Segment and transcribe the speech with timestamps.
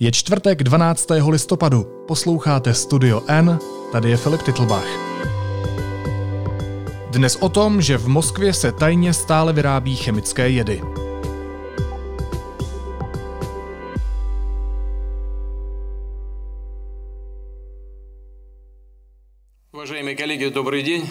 [0.00, 1.08] Je čtvrtek 12.
[1.28, 2.04] listopadu.
[2.08, 3.58] Posloucháte Studio N,
[3.92, 4.86] tady je Filip Titlbach.
[7.10, 10.82] Dnes o tom, že v Moskvě se tajně stále vyrábí chemické jedy.
[19.72, 21.08] Уважаемые коллеги, добрый день.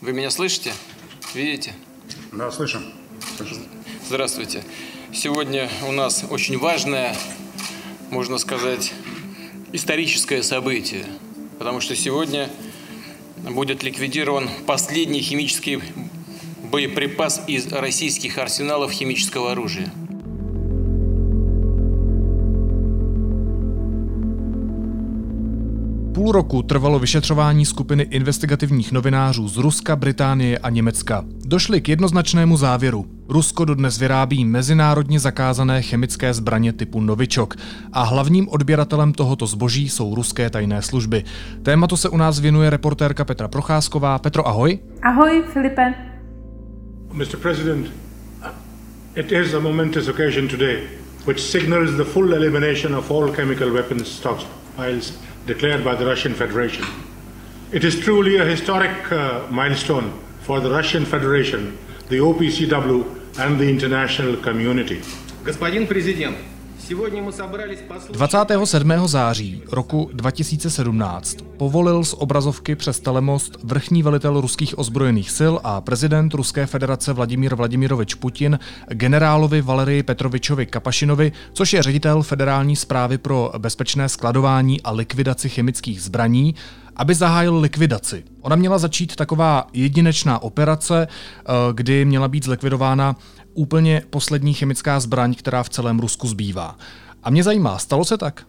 [0.00, 0.72] Вы меня слышите?
[1.34, 1.74] Видите?
[2.32, 2.82] Да, слышим.
[3.36, 3.66] слышим.
[4.06, 4.62] Здравствуйте.
[5.12, 7.16] Сегодня у нас очень важное
[8.11, 8.93] можно сказать,
[9.73, 11.05] историческое событие,
[11.57, 12.49] потому что сегодня
[13.49, 15.79] будет ликвидирован последний химический
[16.71, 19.91] боеприпас из российских арсеналов химического оружия.
[26.13, 31.23] Půl roku trvalo vyšetřování skupiny investigativních novinářů z Ruska, Británie a Německa.
[31.45, 33.18] Došli k jednoznačnému závěru.
[33.29, 37.55] Rusko dodnes vyrábí mezinárodně zakázané chemické zbraně typu Novičok
[37.93, 41.23] a hlavním odběratelem tohoto zboží jsou ruské tajné služby.
[41.63, 44.19] Tématu se u nás věnuje reportérka Petra Procházková.
[44.19, 44.79] Petro, ahoj.
[45.01, 45.93] Ahoj, Filipe.
[47.13, 47.37] Mr.
[47.41, 47.91] President,
[49.15, 50.79] it is a momentous occasion today
[51.27, 55.13] which signals the full elimination of all chemical weapons stockpiles
[55.45, 56.85] declared by the Russian Federation.
[57.71, 61.77] It is truly a historic uh, milestone for the Russian Federation,
[62.09, 65.00] the OPCW, and the international community.
[65.44, 66.36] Господин президент,
[68.10, 68.92] 27.
[69.06, 76.34] září roku 2017 povolil z obrazovky přes telemost vrchní velitel ruských ozbrojených sil a prezident
[76.34, 83.52] Ruské federace Vladimír Vladimirovič Putin generálovi Valerii Petrovičovi Kapašinovi, což je ředitel Federální zprávy pro
[83.58, 86.54] bezpečné skladování a likvidaci chemických zbraní,
[86.99, 88.23] aby zahájil likvidaci.
[88.41, 93.15] Ona měla začít taková jedinečná operace, eh, kdy měla být zlikvidována
[93.53, 96.75] úplně poslední chemická zbraň, která v celém Rusku zbývá.
[97.23, 98.43] A mě zajímá, stalo se tak?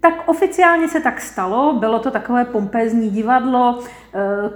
[0.00, 3.78] Tak oficiálně se tak stalo, bylo to takové pompézní divadlo,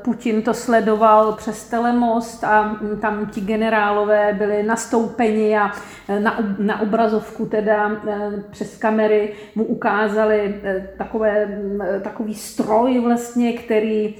[0.02, 5.72] Putin to sledoval přes telemost a tam ti generálové byli nastoupeni a
[6.08, 10.54] eh, na, na obrazovku teda eh, přes kamery mu ukázali
[10.98, 11.58] takové,
[12.02, 14.14] takový stroj vlastně, který,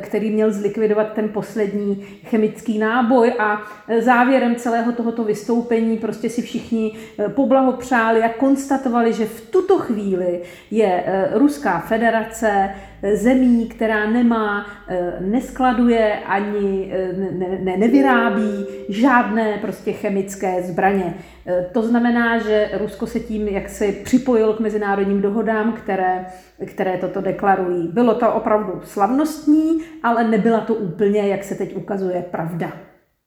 [0.00, 3.62] který měl zlikvidovat ten poslední chemický náboj a
[3.98, 6.96] závěrem celého tohoto vystoupení prostě si všichni
[7.28, 12.70] poblahopřáli a konstatovali, že v tuto chvíli je Ruská federace
[13.14, 21.14] zemí, která nemá, eh, neskladuje ani eh, ne, ne, nevyrábí žádné prostě chemické zbraně.
[21.46, 26.26] Eh, to znamená, že Rusko se tím jak se připojilo k mezinárodním dohodám, které,
[26.66, 27.88] které toto deklarují.
[27.88, 32.72] Bylo to opravdu slavnostní, ale nebyla to úplně, jak se teď ukazuje, pravda.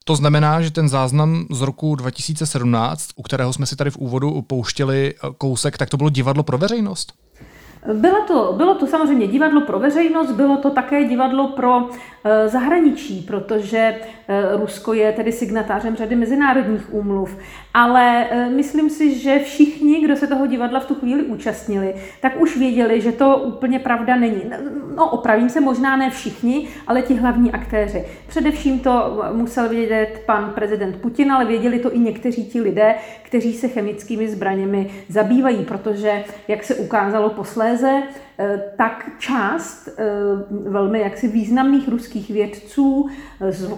[0.04, 4.42] To znamená, že ten záznam z roku 2017, u kterého jsme si tady v úvodu
[4.42, 7.12] pouštěli kousek, tak to bylo divadlo pro veřejnost?
[7.86, 11.88] Bylo to, bylo to samozřejmě divadlo pro veřejnost, bylo to také divadlo pro
[12.24, 13.98] e, zahraničí, protože e,
[14.56, 17.38] Rusko je tedy signatářem řady mezinárodních úmluv.
[17.74, 22.40] Ale e, myslím si, že všichni, kdo se toho divadla v tu chvíli účastnili, tak
[22.40, 24.42] už věděli, že to úplně pravda není.
[24.96, 28.04] No, opravím se, možná ne všichni, ale ti hlavní aktéři.
[28.28, 33.52] Především to musel vědět pan prezident Putin, ale věděli to i někteří ti lidé, kteří
[33.52, 38.04] se chemickými zbraněmi zabývají, protože, jak se ukázalo posléze, eh,
[38.76, 40.04] tak část eh,
[40.50, 43.08] velmi jaksi významných ruských vědců,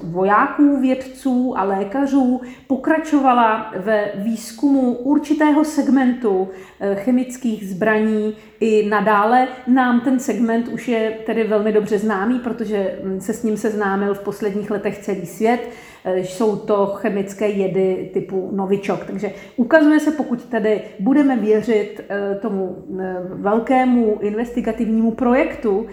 [0.03, 6.49] vojáků, vědců a lékařů pokračovala ve výzkumu určitého segmentu
[6.81, 9.49] eh, chemických zbraní i nadále.
[9.67, 14.15] Nám ten segment už je tedy velmi dobře známý, protože hm, se s ním seznámil
[14.15, 15.71] v posledních letech celý svět.
[16.07, 19.05] Eh, jsou to chemické jedy typu novičok.
[19.05, 25.87] Takže ukazuje se, pokud tedy budeme věřit eh, tomu eh, velkému investigativnímu projektu,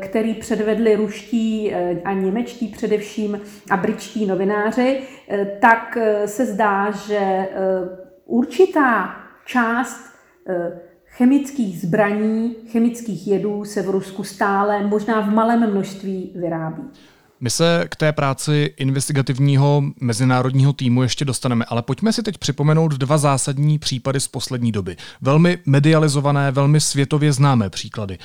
[0.00, 1.74] který předvedli ruští
[2.04, 3.40] a němečtí především
[3.70, 5.00] a britští novináři,
[5.60, 7.48] tak se zdá, že
[8.24, 10.00] určitá část
[11.06, 16.82] chemických zbraní, chemických jedů se v Rusku stále, možná v malém množství vyrábí.
[17.42, 22.92] My se k té práci investigativního mezinárodního týmu ještě dostaneme, ale pojďme si teď připomenout
[22.92, 24.96] dva zásadní případy z poslední doby.
[25.20, 28.18] Velmi medializované, velmi světově známé příklady.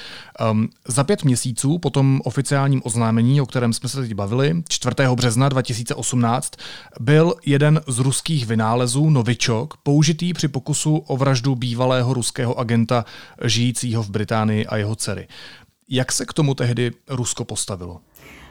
[0.51, 4.95] Um, za pět měsíců po tom oficiálním oznámení, o kterém jsme se teď bavili, 4.
[5.15, 6.53] března 2018,
[6.99, 13.05] byl jeden z ruských vynálezů, Novičok, použitý při pokusu o vraždu bývalého ruského agenta
[13.43, 15.27] žijícího v Británii a jeho dcery.
[15.89, 17.99] Jak se k tomu tehdy Rusko postavilo?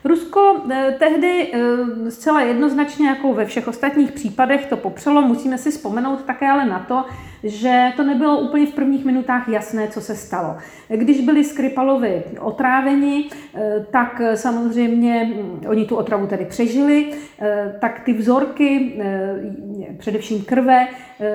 [0.05, 5.21] Rusko eh, tehdy eh, zcela jednoznačně, jako ve všech ostatních případech, to popřelo.
[5.21, 7.05] Musíme si vzpomenout také ale na to,
[7.43, 10.55] že to nebylo úplně v prvních minutách jasné, co se stalo.
[10.89, 17.13] Když byli Skripalovi otráveni, eh, tak samozřejmě hm, oni tu otravu tedy přežili,
[17.79, 19.01] tak ty vzorky,
[19.97, 20.87] především krve,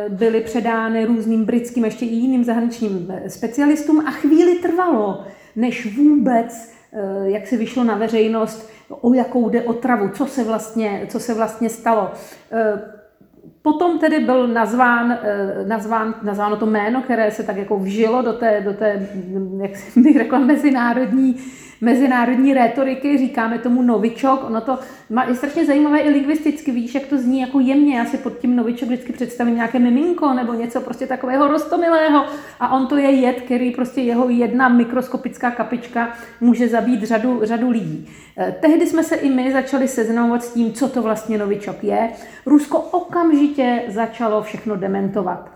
[0.08, 5.24] byly předány různým britským, ještě i jiným zahraničním specialistům a chvíli trvalo,
[5.56, 6.79] než vůbec
[7.24, 11.68] jak se vyšlo na veřejnost, o jakou jde otravu, co se vlastně, co se vlastně
[11.68, 12.10] stalo.
[12.52, 12.82] Eh,
[13.62, 18.32] potom tedy byl nazván, eh, nazván, nazváno to jméno, které se tak jako vžilo do
[18.32, 19.08] té, do té
[19.60, 21.36] jak bych řekla, mezinárodní
[21.80, 24.44] mezinárodní rétoriky, říkáme tomu novičok.
[24.46, 24.78] Ono to
[25.10, 27.98] má, je strašně zajímavé i lingvisticky, víš, jak to zní jako jemně.
[27.98, 32.24] Já si pod tím novičok vždycky představím nějaké miminko nebo něco prostě takového rostomilého.
[32.60, 37.70] A on to je jed, který prostě jeho jedna mikroskopická kapička může zabít řadu, řadu
[37.70, 38.08] lidí.
[38.38, 42.10] Eh, tehdy jsme se i my začali seznamovat s tím, co to vlastně novičok je.
[42.46, 45.50] Rusko okamžitě začalo všechno dementovat.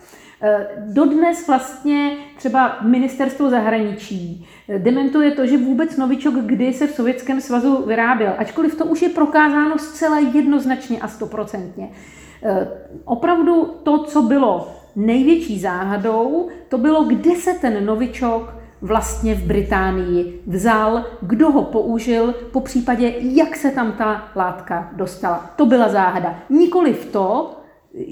[0.46, 6.94] Eh, dodnes vlastně třeba ministerstvo zahraničí eh, dementuje to, že vůbec novičok kdy se v
[6.94, 11.88] Sovětském svazu vyráběl, ačkoliv to už je prokázáno zcela jednoznačně a stoprocentně.
[12.42, 12.68] Eh,
[13.04, 20.42] opravdu to, co bylo největší záhadou, to bylo, kde se ten novičok vlastně v Británii
[20.46, 25.50] vzal, kdo ho použil, po případě, jak se tam ta látka dostala.
[25.56, 26.38] To byla záhada.
[26.50, 27.56] Nikoli v to,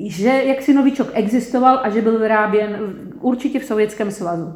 [0.06, 2.78] že jak si novičok existoval a že byl vyráběn
[3.20, 4.54] určitě v Sovětském svazu.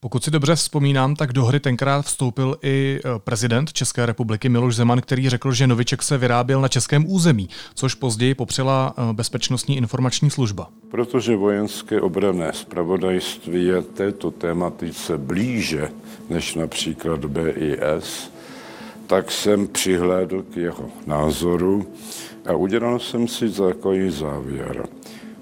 [0.00, 4.76] Pokud si dobře vzpomínám, tak do hry tenkrát vstoupil i e, prezident České republiky Miloš
[4.76, 9.76] Zeman, který řekl, že noviček se vyráběl na českém území, což později popřela e, Bezpečnostní
[9.76, 10.68] informační služba.
[10.90, 15.88] Protože vojenské obrané zpravodajství je této tématice blíže
[16.30, 18.30] než například BIS,
[19.06, 21.86] tak jsem přihlédl k jeho názoru
[22.46, 24.88] a udělal jsem si takový závěr.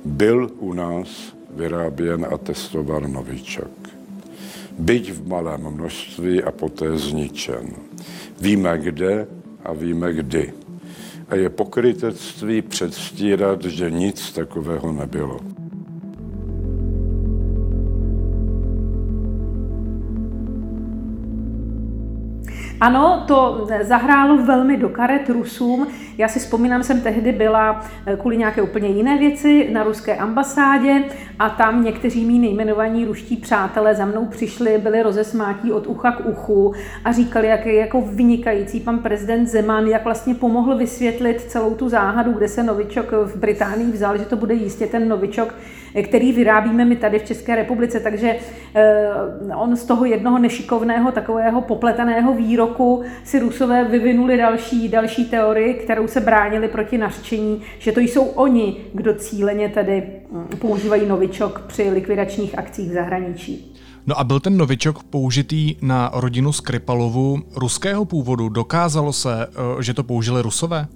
[0.05, 1.09] Byl u nás
[1.51, 3.71] vyráběn a testován novičok.
[4.79, 7.67] Byť v malém množství a poté zničen.
[8.41, 9.27] Víme kde
[9.65, 10.53] a víme kdy.
[11.29, 15.41] A je pokrytectví předstírat, že nic takového nebylo.
[22.81, 25.87] Ano, to zahrálo velmi do karet Rusům.
[26.19, 31.05] Já si vzpomínám, jsem tehdy byla eh, kvůli nějaké úplně jiné věci na ruské ambasádě
[31.39, 36.27] a tam někteří mý nejmenovaní ruští přátelé za mnou přišli, byli rozesmátí od ucha k
[36.27, 36.75] uchu
[37.05, 41.89] a říkali, jak je jako vynikající pan prezident Zeman, jak vlastně pomohl vysvětlit celou tu
[41.89, 45.55] záhadu, kde se novičok v Británii vzal, že to bude jistě ten novičok,
[46.03, 48.01] který vyrábíme my tady v České republice.
[48.01, 48.37] Takže
[48.75, 49.09] eh,
[49.57, 52.64] on z toho jednoho nešikovného, takového popletaného výroku
[53.25, 58.77] si Rusové vyvinuli další, další teorii, kterou se bránili proti nařčení, že to jsou oni,
[58.95, 60.03] kdo cíleně tedy
[60.33, 63.75] hm, používají novičok při likvidačních akcích v zahraničí.
[64.07, 68.49] No a byl ten novičok použitý na rodinu Skripalovu ruského původu?
[68.49, 70.87] Dokázalo se, eh, že to použili rusové?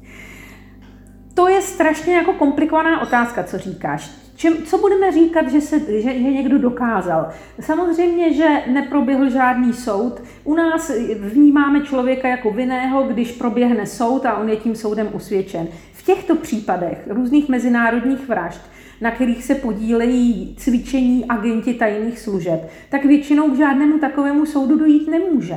[1.35, 4.11] To je strašně jako komplikovaná otázka, co říkáš.
[4.39, 7.29] Čem, co budeme říkat, že, se, že, že někdo dokázal?
[7.61, 10.23] Samozřejmě, že neproběhl žádný soud.
[10.45, 15.69] U nás vnímáme člověka jako vinného, když proběhne soud a on je tím soudem usvědčen.
[15.93, 18.61] V těchto případech různých mezinárodních vražd,
[19.01, 25.09] na kterých se podílejí cvičení agenti tajných služeb, tak většinou k žádnému takovému soudu dojít
[25.11, 25.55] nemůže.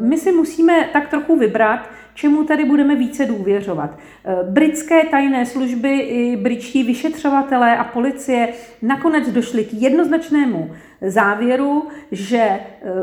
[0.00, 3.98] My si musíme tak trochu vybrat, čemu tady budeme více důvěřovat.
[4.24, 8.48] Eh, britské tajné služby i britští vyšetřovatelé a policie
[8.82, 10.70] nakonec došli k jednoznačnému
[11.00, 12.60] závěru, že e,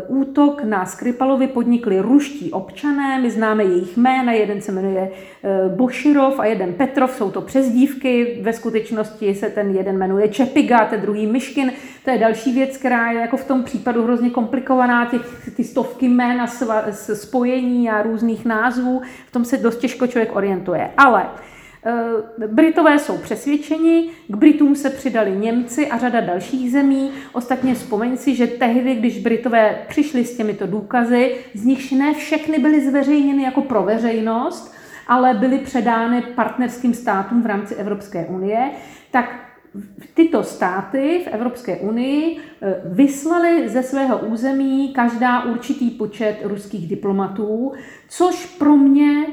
[0.08, 6.40] útok na Skripalovi podnikli ruští občané, my známe jejich jména, jeden se jmenuje e, Boširov
[6.40, 11.28] a jeden Petrov, jsou to přezdívky, ve skutečnosti se ten jeden jmenuje Čepiga, ten druhý
[11.28, 11.72] Myškin,
[12.06, 15.20] to je další věc, která je jako v tom případu hrozně komplikovaná, ty,
[15.56, 16.48] ty stovky jmén a
[17.14, 20.90] spojení a různých názvů, v tom se dost těžko člověk orientuje.
[20.98, 21.26] Ale
[22.48, 27.12] Britové jsou přesvědčeni, k Britům se přidali Němci a řada dalších zemí.
[27.34, 32.60] Ostatně vzpomeň si, že tehdy, když Britové přišli s těmito důkazy, z nichž ne všechny
[32.60, 34.74] byly zveřejněny jako pro veřejnost,
[35.08, 38.72] ale byly předány partnerským státům v rámci Evropské unie,
[39.12, 39.52] tak
[40.14, 47.72] tyto státy v Evropské unii eh, vyslali ze svého území každá určitý počet ruských diplomatů,
[48.10, 49.26] což pro mě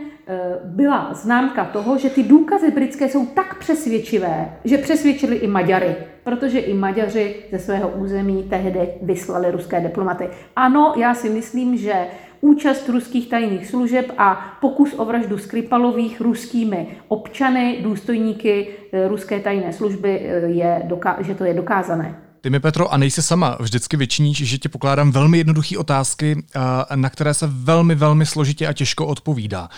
[0.65, 6.59] byla známka toho, že ty důkazy britské jsou tak přesvědčivé, že přesvědčili i Maďary, protože
[6.59, 10.29] i Maďaři ze svého území tehdy vyslali ruské diplomaty.
[10.57, 12.07] Ano, já si myslím, že
[12.41, 19.73] účast ruských tajných služeb a pokus o vraždu Skripalových ruskými občany, důstojníky eh, ruské tajné
[19.73, 20.89] služby, eh, je,
[21.21, 22.15] že to je dokázané.
[22.41, 23.57] Ty mi, Petro, a nejsi sama.
[23.61, 26.61] Vždycky většiníš, že ti pokládám velmi jednoduché otázky, eh,
[26.97, 29.69] na které se velmi, velmi složitě a těžko odpovídá.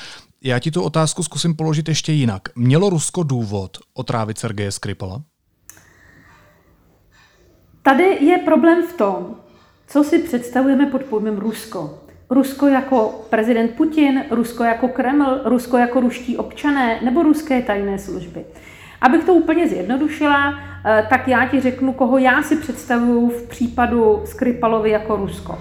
[0.45, 2.43] Já ti tu otázku zkusím položit ještě jinak.
[2.57, 5.23] Mělo Rusko důvod otrávit Sergeje Skripala?
[7.83, 9.37] Tady je problém v tom,
[9.87, 11.99] co si představujeme pod pojmem Rusko.
[12.31, 18.45] Rusko jako prezident Putin, Rusko jako Kreml, Rusko jako ruští občané nebo ruské tajné služby.
[19.01, 20.55] Abych to úplně zjednodušila,
[20.87, 25.59] eh, tak já ti řeknu, koho já si představuju v případu Skripalovi jako Rusko.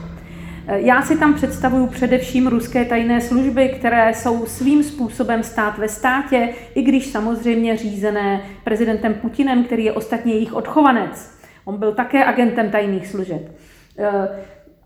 [0.76, 6.50] Já si tam představuju především ruské tajné služby, které jsou svým způsobem stát ve státě,
[6.76, 11.40] i když samozřejmě řízené prezidentem Putinem, který je ostatně jejich odchovanec.
[11.66, 13.52] On byl také agentem tajných služeb.
[13.98, 14.28] Eh,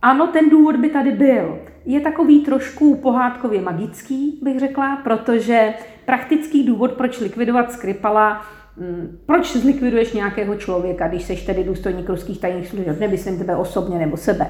[0.02, 1.60] ano, ten důvod by tady byl.
[1.86, 5.74] Je takový trošku pohádkově magický, bych řekla, protože
[6.06, 8.42] praktický důvod, proč likvidovat Skripala,
[9.26, 14.18] proč zlikviduješ nějakého člověka, když seš tedy důstojník ruských tajných služeb, nemyslím tebe osobně nebo
[14.18, 14.48] sebe.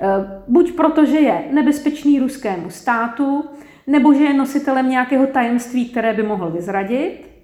[0.00, 0.06] Eh,
[0.48, 3.44] buď proto, že je nebezpečný ruskému státu,
[3.86, 7.35] nebo že je nositelem nějakého tajemství, které by mohl vyzradit,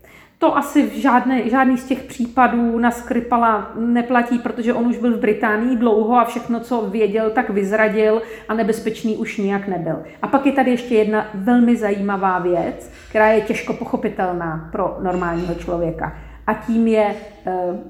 [0.43, 5.17] to asi v žádné, žádný z těch případů na Skripala neplatí, protože on už byl
[5.17, 10.03] v Británii dlouho a všechno, co věděl, tak vyzradil a nebezpečný už nijak nebyl.
[10.23, 15.55] A pak je tady ještě jedna velmi zajímavá věc, která je těžko pochopitelná pro normálního
[15.55, 16.17] člověka.
[16.47, 17.15] A tím je e,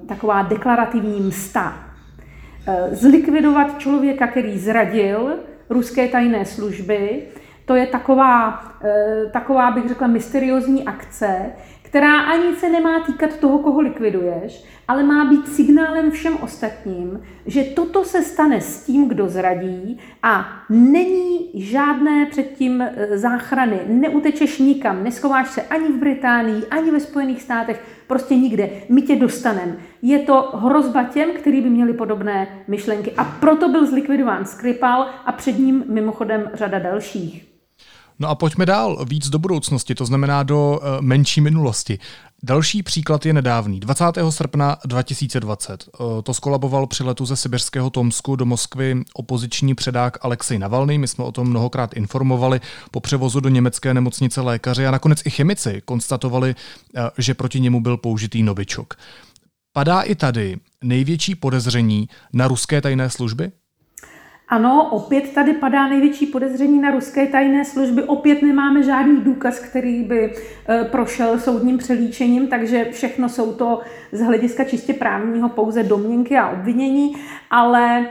[0.09, 1.76] taková deklarativní msta.
[2.66, 5.35] E, zlikvidovat člověka, který zradil
[5.71, 7.23] ruské tajné služby,
[7.64, 11.52] to je taková, e, taková bych řekla, mysteriózní akce,
[11.92, 17.64] která ani se nemá týkat toho, koho likviduješ, ale má být signálem všem ostatním, že
[17.64, 23.80] toto se stane s tím, kdo zradí a není žádné předtím e, záchrany.
[23.87, 28.70] Neutečeš nikam, neschováš se ani v Británii, ani ve Spojených státech, prostě nikde.
[28.88, 29.76] My tě dostaneme.
[30.02, 33.12] Je to hrozba těm, kteří by měli podobné myšlenky.
[33.16, 37.51] A proto byl zlikvidován Skripal a před ním mimochodem řada dalších.
[38.19, 41.99] No a pojďme dál, víc do budoucnosti, to znamená do uh, menší minulosti.
[42.42, 43.81] Další příklad je nedávný.
[43.81, 44.04] 20.
[44.31, 50.19] srpna 2020 uh, eh, to skolaboval při letu ze sibirského Tomsku do Moskvy opoziční předák
[50.21, 50.99] Alexej Navalny.
[50.99, 52.61] My jsme o tom mnohokrát informovali.
[52.90, 57.81] Po převozu do německé nemocnice lékaři a nakonec i chemici konstatovali, uh, že proti němu
[57.81, 58.95] byl použitý novičok.
[59.73, 63.52] Padá i tady největší podezření na ruské tajné služby?
[64.52, 68.02] Ano, opět tady padá největší podezření na ruské tajné služby.
[68.02, 70.35] Opět nemáme žádný důkaz, který by
[70.68, 73.80] e, prošel soudním přelíčením, takže všechno jsou to
[74.12, 77.16] z hlediska čistě právního pouze domněnky a obvinění,
[77.50, 78.06] ale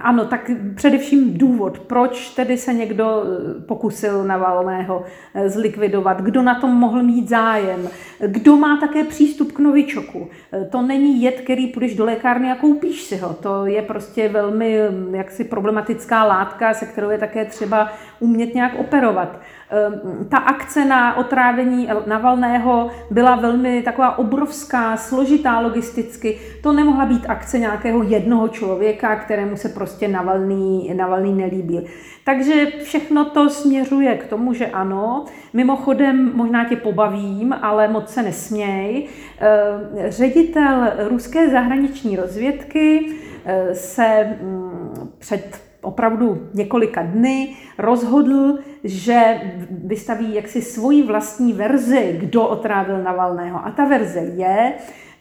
[0.00, 6.60] ano, tak především důvod, proč tedy se někdo eh, pokusil Navalného eh, zlikvidovat, kdo na
[6.60, 7.88] tom mohl mít zájem,
[8.26, 10.28] kdo má také přístup k novičoku.
[10.70, 13.34] To není jed, který půjdeš do lékárny a koupíš si ho.
[13.34, 14.78] To je prostě velmi
[15.10, 19.40] jaksi problematická látka, se kterou je také třeba umět nějak operovat.
[19.70, 26.38] Ehm, ta akce na otrávení Navalného byla velmi taková obrovská, složitá logisticky.
[26.62, 28.81] To nemohla být akce nějakého jednoho člověka,
[29.24, 31.84] kterému se prostě Navalný, Navalný nelíbil.
[32.24, 35.24] Takže všechno to směřuje k tomu, že ano.
[35.52, 39.06] Mimochodem, možná tě pobavím, ale moc se nesměj.
[39.38, 43.06] Ehm, ředitel ruské zahraniční rozvědky
[43.44, 52.46] eh, se mm, před opravdu několika dny rozhodl, že vystaví jaksi svoji vlastní verzi, kdo
[52.48, 53.66] otrávil Navalného.
[53.66, 54.72] A ta verze je,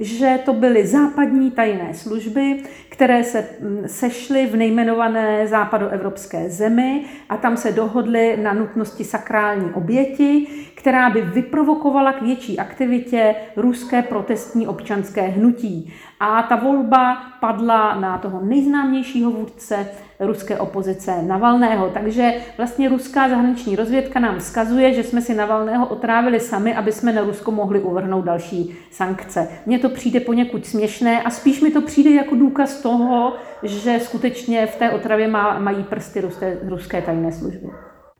[0.02, 7.38] že to byly západní tajné služby, které se mm, sešly v nejmenované západoevropské zemi a
[7.38, 14.68] tam se dohodly na nutnosti sakrální oběti, která by vyprovokovala k větší aktivitě ruské protestní
[14.68, 15.94] občanské hnutí.
[16.20, 19.88] A ta volba padla na toho nejznámějšího vůdce
[20.20, 21.90] ruské opozice Navalného.
[21.90, 27.14] Takže vlastně ruská zahraniční rozvědka nám vzkazuje, že jsme si Navalného otrávili sami, aby jsme
[27.14, 29.48] na Rusko mohli uvrhnout další sankce.
[29.66, 34.68] Mně to přijde poněkud směšné a spíš mi to přijde jako důkaz toho, že skutečně
[34.68, 37.68] v té otravě má, mají prsty ruské, ruské tajné služby.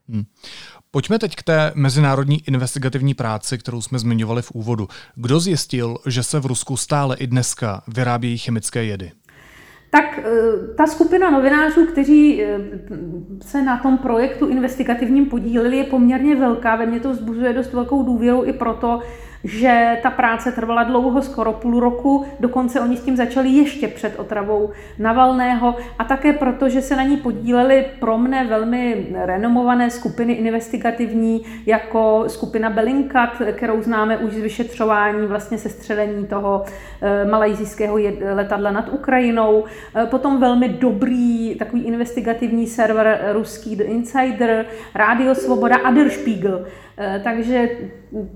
[0.08, 0.24] Hmm.
[0.90, 4.88] Pojďme teď k té mezinárodní investigativní práci, kterou jsme zmiňovali v úvodu.
[5.14, 9.12] Kdo zjistil, že se v Rusku stále i dneska vyrábějí chemické jedy?
[9.94, 10.20] Tak
[10.76, 12.42] ta skupina novinářů, kteří
[13.40, 16.76] se na tom projektu investigativním podíleli, je poměrně velká.
[16.76, 19.00] Ve mně to vzbuzuje dost velkou důvěru i proto,
[19.44, 24.18] že ta práce trvala dlouho, skoro půl roku, dokonce oni s tím začali ještě před
[24.18, 30.32] otravou Navalného a také proto, že se na ní podílely pro mne velmi renomované skupiny
[30.32, 36.64] investigativní, jako skupina Belinkat, kterou známe už z vyšetřování vlastně sestřelení toho
[37.02, 37.98] eh, malajzijského
[38.34, 45.76] letadla nad Ukrajinou, eh, potom velmi dobrý takový investigativní server ruský The Insider, Rádio Svoboda
[45.76, 46.66] a Der Spiegel.
[46.98, 47.68] Eh, takže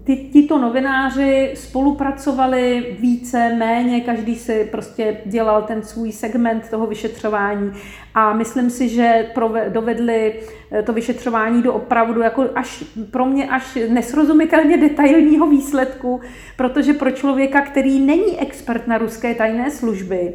[0.05, 7.73] ty, tito novináři spolupracovali více, méně, každý si prostě dělal ten svůj segment toho vyšetřování.
[8.15, 9.27] A myslím si, že
[9.69, 10.35] dovedli
[10.71, 16.21] eh, to vyšetřování do opravdu jako až pro mě až nesrozumitelně detailního výsledku,
[16.57, 20.35] protože pro člověka, který není expert na ruské tajné služby,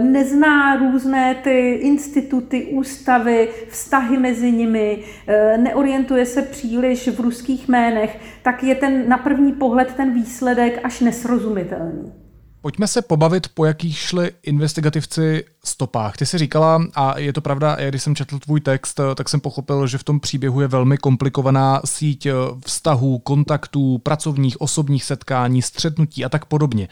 [0.00, 8.18] nezná různé ty instituty, ústavy, vztahy mezi nimi, eh, neorientuje se příliš v ruských jménech,
[8.42, 12.23] tak je ten na první pohled ten výsledek až nesrozumitelný.
[12.64, 16.16] Pojďme se pobavit, po jakých šli investigativci stopách.
[16.16, 19.86] Ty jsi říkala, a je to pravda, když jsem četl tvůj text, tak jsem pochopil,
[19.86, 22.28] že v tom příběhu je velmi komplikovaná síť
[22.66, 26.88] vztahů, kontaktů, pracovních, osobních setkání, střetnutí a tak podobně.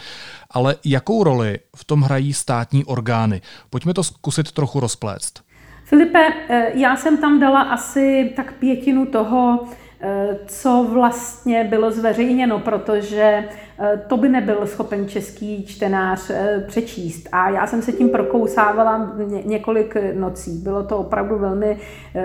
[0.50, 3.40] Ale jakou roli v tom hrají státní orgány?
[3.70, 5.42] Pojďme to zkusit trochu rozplést.
[5.84, 9.81] Filipe, eh, já jsem tam dala asi tak pětinu toho, Eh,
[10.46, 13.44] co vlastně bylo zveřejněno, protože
[13.78, 17.28] eh, to by nebyl schopen český čtenář eh, přečíst.
[17.32, 19.12] A já jsem se tím prokousávala
[19.44, 20.50] několik nocí.
[20.50, 21.78] Bylo to opravdu velmi,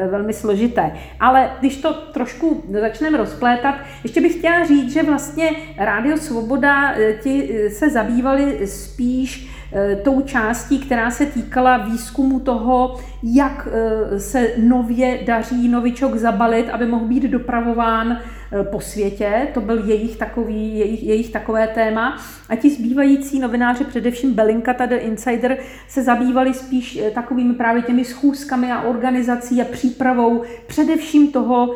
[0.10, 0.91] velmi složité.
[1.19, 7.69] Ale když to trošku začneme rozplétat, ještě bych chtěla říct, že vlastně Rádio Svoboda ti
[7.69, 9.57] se zabývali spíš Eh,
[10.03, 16.86] tou částí, která se týkala výzkumu toho, jak eh, se nově daří novičok zabalit, aby
[16.86, 19.47] mohl být dopravován eh, po světě.
[19.53, 22.17] To byl jejich, takový, jejich, jejich takové téma.
[22.50, 25.57] A ti zbývající novináři, především Belinka, tady Insider,
[25.88, 31.75] se zabývali spíš takovými právě těmi schůzkami a organizací a přípravou především toho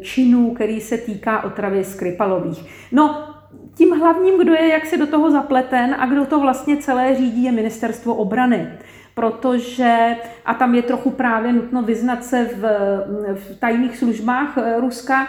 [0.00, 2.64] činu, který se týká otravy Skripalových.
[2.92, 3.31] No,
[3.74, 7.44] tím hlavním, kdo je jak se do toho zapleten a kdo to vlastně celé řídí,
[7.44, 8.68] je ministerstvo obrany.
[9.14, 12.62] Protože, a tam je trochu právě nutno vyznat se v,
[13.34, 15.28] v tajných službách eh, Ruska,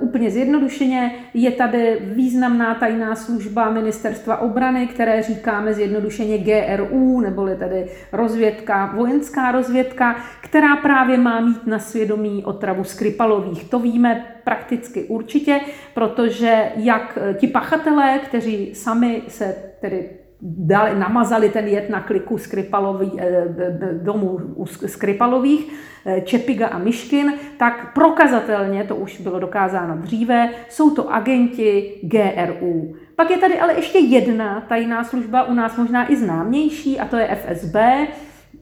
[0.00, 7.86] úplně zjednodušeně, je tady významná tajná služba ministerstva obrany, které říkáme zjednodušeně GRU, neboli tady
[8.12, 13.70] rozvědka, vojenská rozvědka, která právě má mít na svědomí otravu Skripalových.
[13.70, 15.60] To víme prakticky určitě,
[15.94, 20.10] protože jak eh, ti pachatelé, kteří sami se tedy
[20.44, 23.44] dali, namazali ten jed na kliku Skripalový, eh,
[23.92, 24.38] domů
[24.86, 25.72] Skripalových,
[26.06, 32.94] eh, Čepiga a Myškin, tak prokazatelně, to už bylo dokázáno dříve, jsou to agenti GRU.
[33.16, 37.16] Pak je tady ale ještě jedna tajná služba, u nás možná i známější, a to
[37.16, 37.76] je FSB,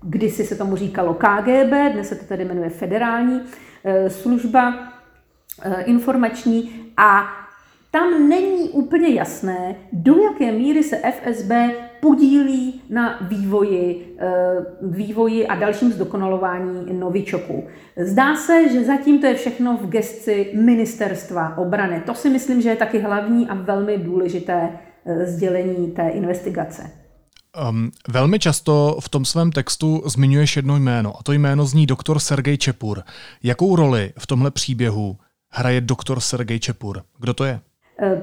[0.02, 3.40] kdysi se tomu říkalo KGB, dnes se to tedy jmenuje Federální
[4.08, 4.74] služba
[5.86, 7.41] informační a
[7.92, 11.50] tam není úplně jasné, do jaké míry se FSB
[12.00, 14.28] podílí na vývoji, eh,
[14.82, 17.66] vývoji a dalším zdokonalování novičoku.
[17.96, 22.02] Zdá se, že zatím to je všechno v gesci ministerstva obrany.
[22.06, 24.68] To si myslím, že je taky hlavní a velmi důležité
[25.04, 26.90] eh, sdělení té investigace.
[27.70, 32.18] Um, velmi často v tom svém textu zmiňuješ jedno jméno a to jméno zní doktor
[32.18, 33.02] Sergej Čepur.
[33.42, 35.16] Jakou roli v tomhle příběhu
[35.50, 37.02] hraje doktor Sergej Čepur?
[37.18, 37.60] Kdo to je?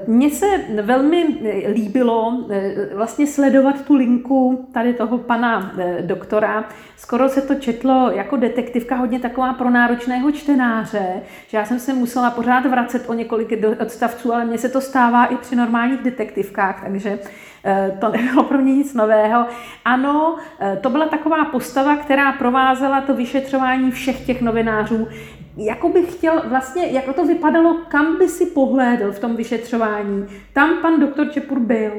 [0.07, 0.45] Mně se
[0.81, 1.25] velmi
[1.73, 6.69] líbilo eh, vlastně sledovat tu linku tady toho pana eh, doktora.
[6.97, 11.93] Skoro se to četlo jako detektivka, hodně taková pro náročného čtenáře, že já jsem se
[11.93, 16.83] musela pořád vracet o několik odstavců, ale mně se to stává i při normálních detektivkách,
[16.83, 17.19] takže
[17.65, 19.45] eh, to nebylo pro mě nic nového.
[19.85, 20.35] Ano,
[20.81, 25.07] to byla taková postava, která provázela to vyšetřování všech těch novinářů
[25.57, 30.25] jako bych chtěl vlastně, jak to vypadalo, kam by si pohlédl v tom vyšetřování.
[30.53, 31.91] Tam pan doktor Čepur byl.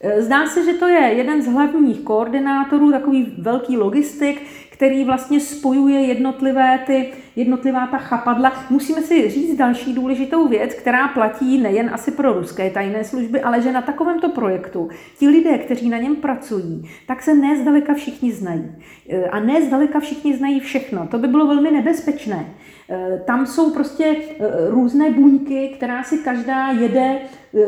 [0.00, 4.42] E, zdá se, že to je jeden z hlavních koordinátorů, takový velký logistik,
[4.76, 8.52] který vlastně spojuje jednotlivé ty, jednotlivá ta chapadla.
[8.70, 13.62] Musíme si říct další důležitou věc, která platí nejen asi pro ruské tajné služby, ale
[13.62, 18.32] že na takovémto projektu ti lidé, kteří na něm pracují, tak se ne zdaleka všichni
[18.32, 18.72] znají.
[19.08, 21.06] E, a ne zdaleka všichni znají všechno.
[21.06, 22.46] To by bylo velmi nebezpečné.
[22.90, 27.18] Eh, tam jsou prostě eh, různé buňky, která si každá jede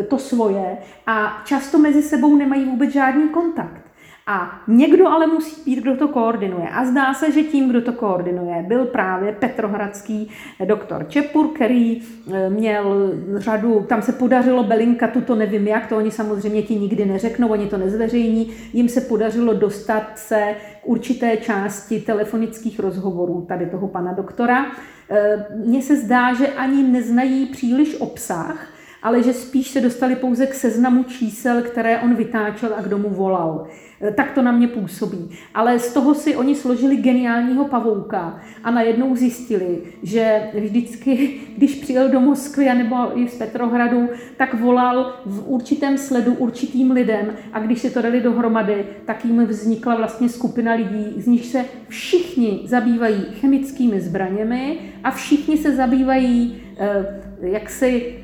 [0.09, 3.88] to svoje a často mezi sebou nemají vůbec žádný kontakt.
[4.30, 6.68] A někdo ale musí být, kdo to koordinuje.
[6.68, 10.30] A zdá se, že tím, kdo to koordinuje, byl právě petrohradský
[10.64, 16.10] doktor Čepur, který eh, měl řadu, tam se podařilo Belinka, to nevím jak, to oni
[16.10, 22.00] samozřejmě ti nikdy neřeknou, oni to nezveřejní, jim se podařilo dostat se k určité části
[22.00, 24.66] telefonických rozhovorů tady toho pana doktora.
[25.10, 30.46] Eh, mně se zdá, že ani neznají příliš obsah, ale že spíš se dostali pouze
[30.46, 33.66] k seznamu čísel, které on vytáčel a kdo mu volal.
[34.00, 35.30] Eh, tak to na mě působí.
[35.54, 42.08] Ale z toho si oni složili geniálního pavouka a najednou zjistili, že vždycky, když přijel
[42.08, 47.80] do Moskvy nebo i z Petrohradu, tak volal v určitém sledu určitým lidem a když
[47.80, 53.26] se to dali dohromady, tak jim vznikla vlastně skupina lidí, z nich se všichni zabývají
[53.40, 58.14] chemickými zbraněmi a všichni se zabývají eh, jaksi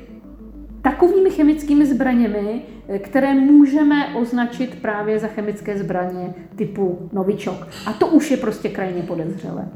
[0.85, 7.67] takovými chemickými zbraněmi, eh, které můžeme označit právě za chemické zbraně typu novičok.
[7.85, 9.67] A to už je prostě krajně podezřelé.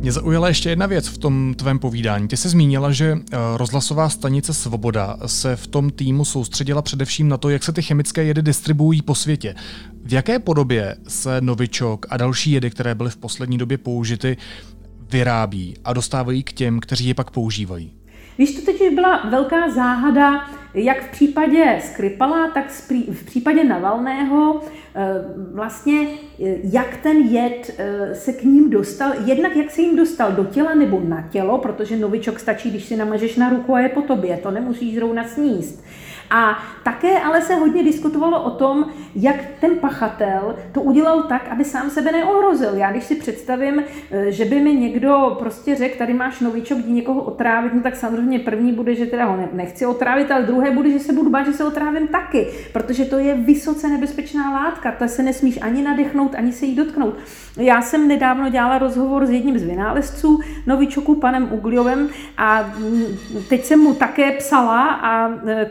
[0.00, 2.28] Mě zaujala ještě jedna věc v tom tvém povídání.
[2.28, 7.36] Ty jsi zmínila, že eh, rozhlasová stanice Svoboda se v tom týmu soustředila především na
[7.36, 9.54] to, jak se ty chemické jedy distribuují po světě.
[10.04, 14.36] V jaké podobě se novičok a další jedy, které byly v poslední době použity,
[15.10, 17.92] vyrábí a dostávají k těm, kteří je pak používají?
[18.38, 22.70] Víš, to teď byla velká záhada, jak v případě Skripala, tak
[23.12, 24.60] v případě Navalného,
[24.94, 25.00] eh,
[25.54, 26.06] vlastně
[26.44, 30.44] eh, jak ten jed eh, se k ním dostal, jednak jak se jim dostal do
[30.44, 34.02] těla nebo na tělo, protože novičok stačí, když si namažeš na ruku a je po
[34.02, 35.84] tobě, to nemusíš zrovna sníst.
[36.30, 41.64] A také ale se hodně diskutovalo o tom, jak ten pachatel to udělal tak, aby
[41.64, 42.74] sám sebe neohrozil.
[42.74, 46.92] Já když si představím, eh, že by mi někdo prostě řekl, tady máš novičok, jdi
[46.92, 50.90] někoho otrávit, no tak samozřejmě první bude, že teda ho nechci otrávit, ale druhé bude,
[50.90, 55.08] že se budu bát, že se otrávím taky, protože to je vysoce nebezpečná látka, to
[55.08, 57.14] se nesmíš ani nadechnout, ani se jí dotknout.
[57.56, 63.04] Já jsem nedávno dělala rozhovor s jedním z vynálezců novičoku, panem Ugliovem, a mm,
[63.48, 65.64] teď jsem mu také psala a e,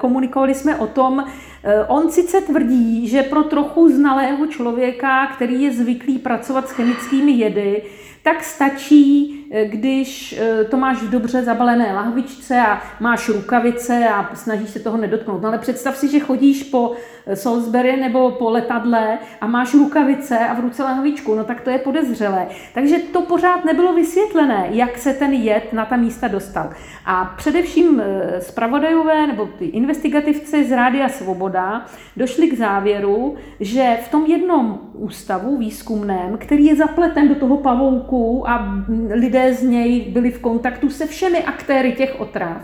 [0.48, 1.26] komunikovali jsme o tom,
[1.64, 7.32] e, On sice tvrdí, že pro trochu znalého člověka, který je zvyklý pracovat s chemickými
[7.32, 7.84] jedy,
[8.28, 14.36] tak stačí, eh, když eh, to máš v dobře zabalené lahvičce a máš rukavice a
[14.36, 15.42] snažíš se toho nedotknout.
[15.42, 16.92] No ale představ si, že chodíš po
[17.26, 21.70] eh, Salisbury nebo po letadle a máš rukavice a v ruce lahvičku, no tak to
[21.70, 22.48] je podezřelé.
[22.74, 26.70] Takže to pořád nebylo vysvětlené, jak se ten jed na ta místa dostal.
[27.06, 28.02] A především
[28.40, 31.86] zpravodajové nebo ty investigativci z Rádia Svoboda
[32.18, 38.17] došli k závěru, že v tom jednom ústavu výzkumném, který je zapleten do toho pavouku,
[38.18, 42.62] roku a lidé z něj byli v kontaktu se všemi aktéry těch otrav,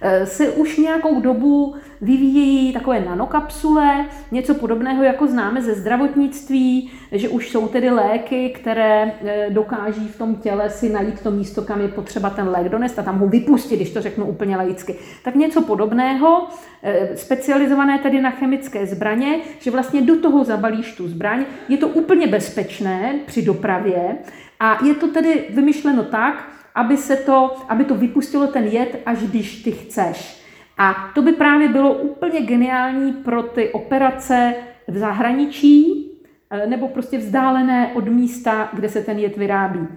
[0.00, 7.28] e, se už nějakou dobu vyvíjejí takové nanokapsule, něco podobného, jako známe ze zdravotnictví, že
[7.28, 11.80] už jsou tedy léky, které e, dokáží v tom těle si najít to místo, kam
[11.80, 14.94] je potřeba ten lék donést a tam ho vypustit, když to řeknu úplně laicky.
[15.24, 16.48] Tak něco podobného,
[16.82, 21.44] e, specializované tedy na chemické zbraně, že vlastně do toho zabalíš tu zbraň.
[21.68, 24.18] Je to úplně bezpečné při dopravě,
[24.62, 29.18] a je to tedy vymyšleno tak, aby, se to, aby to vypustilo ten jed, až
[29.18, 30.42] když ty chceš.
[30.78, 34.54] A to by právě bylo úplně geniální pro ty operace
[34.88, 36.10] v zahraničí
[36.50, 39.88] eh, nebo prostě vzdálené od místa, kde se ten jed vyrábí.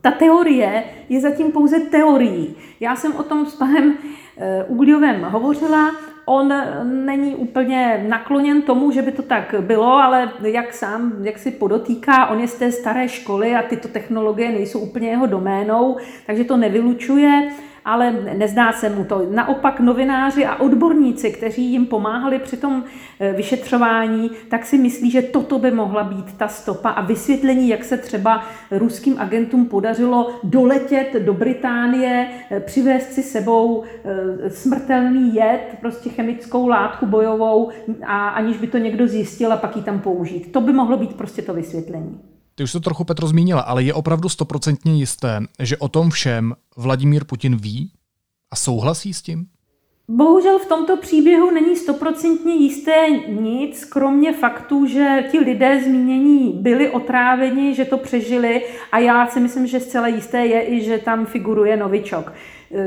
[0.00, 2.56] Ta teorie je zatím pouze teorií.
[2.80, 3.94] Já jsem o tom s panem
[4.36, 5.90] eh, Ugliovem hovořila
[6.30, 6.54] On
[7.04, 12.26] není úplně nakloněn tomu, že by to tak bylo, ale jak sám, jak si podotýká,
[12.26, 16.56] on je z té staré školy a tyto technologie nejsou úplně jeho doménou, takže to
[16.56, 17.48] nevylučuje
[17.88, 19.26] ale nezdá se mu to.
[19.30, 22.84] Naopak novináři a odborníci, kteří jim pomáhali při tom
[23.20, 27.84] e, vyšetřování, tak si myslí, že toto by mohla být ta stopa a vysvětlení, jak
[27.84, 33.84] se třeba ruským agentům podařilo doletět do Británie, e, přivést si sebou
[34.44, 37.70] e, smrtelný jed, prostě chemickou látku bojovou,
[38.06, 40.52] a aniž by to někdo zjistil a pak ji tam použít.
[40.52, 42.37] To by mohlo být prostě to vysvětlení.
[42.58, 46.54] Ty už to trochu Petro zmínila, ale je opravdu stoprocentně jisté, že o tom všem
[46.76, 47.92] Vladimír Putin ví
[48.50, 49.46] a souhlasí s tím?
[50.10, 56.90] Bohužel v tomto příběhu není stoprocentně jisté nic, kromě faktu, že ti lidé zmínění byli
[56.90, 61.26] otráveni, že to přežili a já si myslím, že zcela jisté je i, že tam
[61.26, 62.32] figuruje novičok.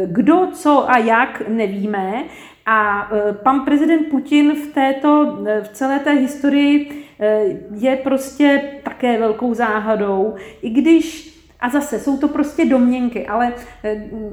[0.06, 2.24] Kdo, co a jak, nevíme.
[2.66, 9.20] A e, pan prezident Putin v, této, v celé té historii e, je prostě také
[9.20, 10.36] velkou záhadou.
[10.62, 13.54] I když A zase jsou to prostě domněnky, ale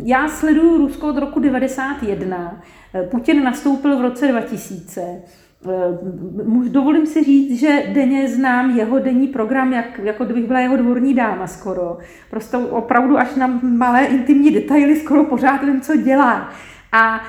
[0.04, 2.62] já sleduju Rusko od roku 91.
[2.94, 5.00] Eh, Putin nastoupil v roce 2000.
[5.00, 5.98] Eh,
[6.68, 11.14] dovolím si říct, že denně znám jeho denní program, jak, jako kdybych byla jeho dvorní
[11.14, 11.98] dáma skoro.
[12.30, 16.50] Prostě opravdu až na malé intimní detaily skoro pořád vím, co dělá.
[16.92, 17.20] A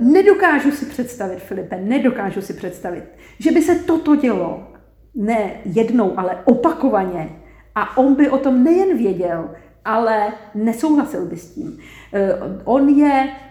[0.00, 3.04] nedokážu si představit, Filipe, nedokážu si představit,
[3.38, 4.66] že by se toto dělo
[5.14, 7.28] ne jednou, ale opakovaně
[7.74, 9.50] a on by o tom nejen věděl,
[9.84, 11.78] ale nesouhlasil by s tím.
[12.12, 12.32] Eh,
[12.64, 13.45] on je eh,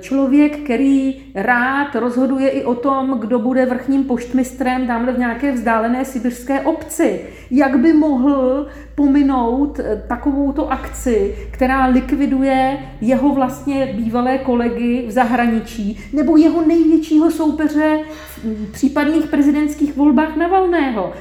[0.00, 6.04] člověk, který rád rozhoduje i o tom, kdo bude vrchním poštmistrem tamhle v nějaké vzdálené
[6.04, 7.20] sibirské obci.
[7.50, 16.00] Jak by mohl pominout eh, takovouto akci, která likviduje jeho vlastně bývalé kolegy v zahraničí,
[16.12, 18.00] nebo jeho největšího soupeře
[18.44, 21.12] v případných prezidentských volbách Navalného.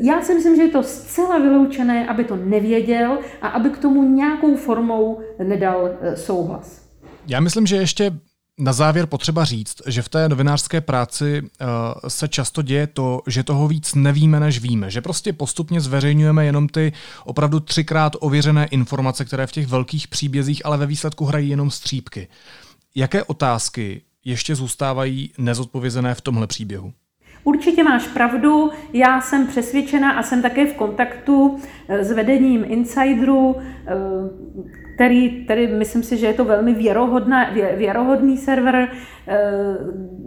[0.00, 4.02] Já si myslím, že je to zcela vyloučené, aby to nevěděl a aby k tomu
[4.02, 6.79] nějakou formou nedal eh, souhlas.
[7.30, 8.12] Já myslím, že ještě
[8.58, 11.68] na závěr potřeba říct, že v té novinářské práci uh,
[12.08, 14.90] se často děje to, že toho víc nevíme, než víme.
[14.90, 16.92] Že prostě postupně zveřejňujeme jenom ty
[17.24, 22.28] opravdu třikrát ověřené informace, které v těch velkých příbězích ale ve výsledku hrají jenom střípky.
[22.94, 26.92] Jaké otázky ještě zůstávají nezodpovězené v tomhle příběhu?
[27.44, 33.56] Určitě máš pravdu, já jsem přesvědčena a jsem také v kontaktu eh, s vedením Insideru,
[33.58, 33.94] eh,
[35.00, 38.88] který, který myslím si, že je to velmi věrohodná, věrohodný server,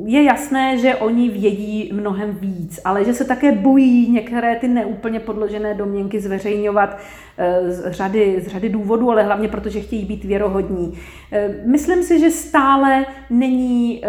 [0.06, 5.20] je jasné, že oni vědí mnohem víc, ale že se také bojí některé ty neúplně
[5.20, 6.98] podložené domněnky zveřejňovat
[7.38, 10.94] eh, z řady, z řady důvodů, ale hlavně proto, že chtějí být věrohodní.
[11.32, 14.04] Eh, myslím si, že stále není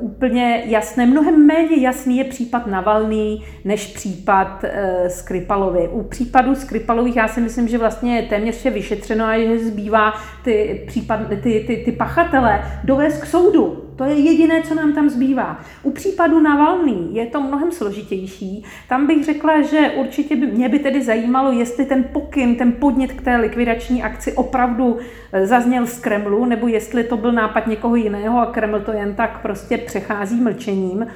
[0.00, 1.06] úplně jasné.
[1.06, 4.64] Mnohem méně jasný je případ Navalný než případ
[5.08, 5.88] Skripalovi.
[5.88, 10.12] U případu Skripalových já si myslím, že vlastně je téměř vše vyšetřeno a že zbývá
[10.44, 13.89] ty, případ, ty, ty, ty pachatele dovést k soudu.
[14.00, 15.60] To je jediné, co nám tam zbývá.
[15.82, 18.64] U případu Navalný je to mnohem složitější.
[18.88, 23.12] Tam bych řekla, že určitě by mě by tedy zajímalo, jestli ten pokyn, ten podnět
[23.12, 24.98] k té likvidační akci opravdu
[25.32, 29.14] eh, zazněl z Kremlu, nebo jestli to byl nápad někoho jiného a Kreml to jen
[29.14, 31.06] tak prostě přechází mlčením.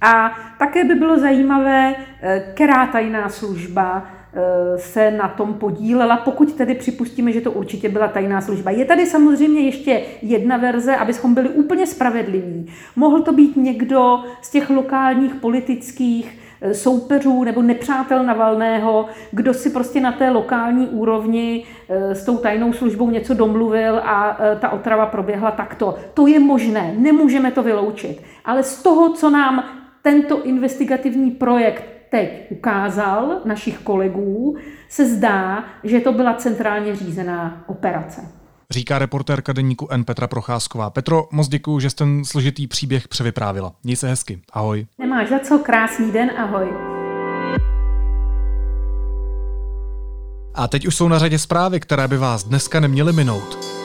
[0.00, 4.06] A také by bylo zajímavé, eh, která tajná služba
[4.76, 8.70] se na tom podílela, pokud tedy připustíme, že to určitě byla tajná služba.
[8.70, 12.66] Je tady samozřejmě ještě jedna verze, abychom byli úplně spravedliví.
[12.96, 19.70] Mohl to být někdo z těch lokálních politických eh, soupeřů nebo nepřátel Navalného, kdo si
[19.70, 25.06] prostě na té lokální úrovni eh, s tou tajnou službou něco domluvil a ta otrava
[25.06, 25.94] proběhla takto.
[26.14, 28.22] To je možné, nemůžeme to vyloučit.
[28.44, 29.64] Ale z toho, co nám
[30.02, 34.56] tento investigativní projekt teď ukázal našich kolegů,
[34.88, 38.20] se zdá, že to byla centrálně řízená operace.
[38.70, 40.90] Říká reportérka deníku N Petra Procházková.
[40.90, 43.72] Petro, moc děkuji, že jsi ten složitý příběh převyprávila.
[43.84, 44.40] Měj se hezky.
[44.52, 44.86] Ahoj.
[44.98, 46.68] Nemáš za co, krásný den, ahoj.
[50.54, 53.79] A teď už jsou na řadě zprávy, které by vás dneska neměly minout.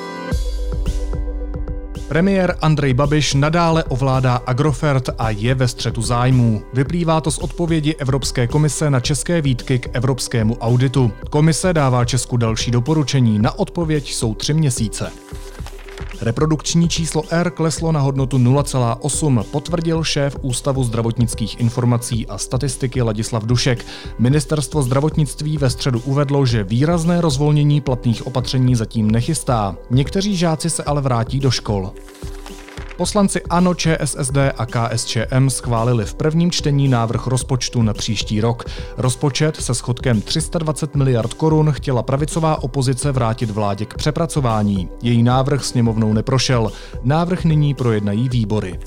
[2.07, 6.61] Premiér Andrej Babiš nadále ovládá Agrofert a je ve střetu zájmů.
[6.73, 11.11] Vyplývá to z odpovědi Evropské komise na české výtky k evropskému auditu.
[11.29, 13.39] Komise dává Česku další doporučení.
[13.39, 15.11] Na odpověď jsou tři měsíce.
[16.21, 23.45] Reprodukční číslo R kleslo na hodnotu 0,8, potvrdil šéf Ústavu zdravotnických informací a statistiky Ladislav
[23.45, 23.85] Dušek.
[24.19, 29.75] Ministerstvo zdravotnictví ve středu uvedlo, že výrazné rozvolnění platných opatření zatím nechystá.
[29.89, 31.91] Někteří žáci se ale vrátí do škol.
[32.97, 38.65] Poslanci ANO, ČSSD a KSČM schválili v prvním čtení návrh rozpočtu na příští rok.
[38.97, 44.89] Rozpočet se schodkem 320 miliard korun chtěla pravicová opozice vrátit vládě k přepracování.
[45.01, 46.71] Její návrh sněmovnou neprošel.
[47.03, 48.79] Návrh nyní projednají výbory.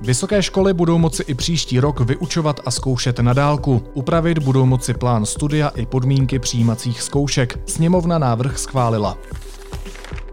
[0.00, 3.82] Vysoké školy budou moci i příští rok vyučovat a zkoušet na dálku.
[3.94, 7.58] Upravit budou moci plán studia i podmínky přijímacích zkoušek.
[7.66, 9.18] Sněmovna návrh schválila.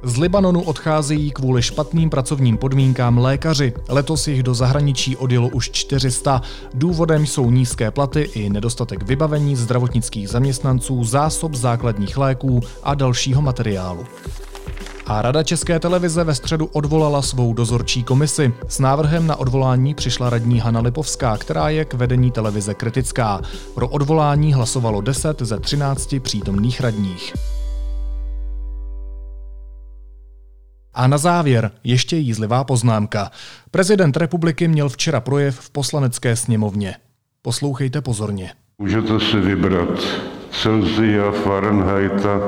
[0.03, 3.73] Z Libanonu odcházejí kvůli špatným pracovním podmínkám lékaři.
[3.89, 6.41] Letos jich do zahraničí odjelo už 400.
[6.73, 14.05] Důvodem jsou nízké platy i nedostatek vybavení zdravotnických zaměstnanců, zásob základních léků a dalšího materiálu.
[15.05, 18.53] A Rada České televize ve středu odvolala svou dozorčí komisi.
[18.67, 23.41] S návrhem na odvolání přišla radní Hana Lipovská, která je k vedení televize kritická.
[23.75, 27.33] Pro odvolání hlasovalo 10 ze 13 přítomných radních.
[30.93, 33.31] A na závěr ještě jízlivá poznámka.
[33.71, 36.95] Prezident republiky měl včera projev v poslanecké sněmovně.
[37.41, 38.51] Poslouchejte pozorně.
[38.79, 39.99] Můžete si vybrat
[40.51, 42.39] Celsia, Fahrenheita,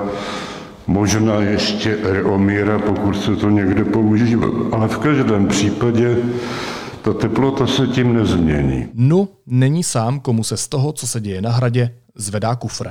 [0.88, 4.48] Možná ještě Eomíra, pokud se to někde používá.
[4.72, 6.18] Ale v každém případě
[7.02, 8.88] ta teplota se tím nezmění.
[8.94, 12.88] No, není sám, komu se z toho, co se děje na hradě, zvedá kufr.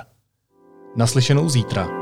[0.97, 2.02] Naslyšenou zítra.